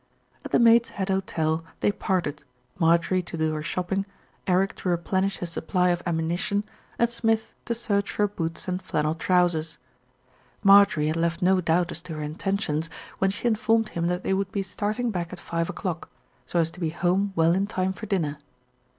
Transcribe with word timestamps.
At 0.43 0.49
the 0.51 0.57
Maid's 0.57 0.89
Head 0.89 1.09
Hotel 1.09 1.63
they 1.81 1.91
parted, 1.91 2.43
Marjorie 2.79 3.21
to 3.21 3.37
do 3.37 3.53
her 3.53 3.61
shopping, 3.61 4.07
Eric 4.47 4.75
to 4.77 4.89
replenish 4.89 5.37
his 5.37 5.51
supply 5.51 5.89
of 5.89 6.03
ammu 6.05 6.21
SMITH 6.25 6.39
ACQUIRES 6.49 6.49
REACH 6.49 6.53
ME 6.55 6.57
DOWNS 6.57 6.57
147 6.57 6.63
nition, 6.65 6.97
and 6.97 7.09
Smith 7.11 7.53
to 7.65 7.75
search 7.75 8.11
for 8.11 8.27
boots 8.27 8.67
and 8.67 8.81
flannel 8.81 9.13
trousers. 9.13 9.77
Marjorie 10.63 11.05
had 11.09 11.15
left 11.17 11.43
no 11.43 11.61
doubt 11.61 11.91
as 11.91 12.01
to 12.01 12.15
her 12.15 12.21
intentions 12.21 12.89
when 13.19 13.29
she 13.29 13.47
informed 13.47 13.89
him 13.89 14.07
that 14.07 14.23
they 14.23 14.33
would 14.33 14.51
be 14.51 14.63
starting 14.63 15.11
back 15.11 15.31
at 15.31 15.39
five 15.39 15.69
o'clock, 15.69 16.09
so 16.47 16.57
as 16.59 16.71
to 16.71 16.79
be 16.79 16.89
home 16.89 17.31
well 17.35 17.53
in 17.53 17.67
time 17.67 17.93
for 17.93 18.07
dinner. 18.07 18.39